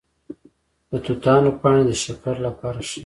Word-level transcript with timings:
د 0.89 0.91
توتانو 1.05 1.49
پاڼې 1.61 1.83
د 1.89 1.91
شکر 2.03 2.35
لپاره 2.47 2.79
ښې 2.89 2.97
دي؟ 2.97 2.99